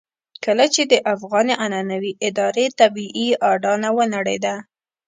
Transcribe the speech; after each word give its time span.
کله 0.43 0.65
چې 0.73 0.81
د 0.91 0.93
افغاني 1.13 1.53
عنعنوي 1.63 2.11
ادارې 2.27 2.65
طبيعي 2.79 3.29
اډانه 3.51 3.89
ونړېده. 3.95 4.55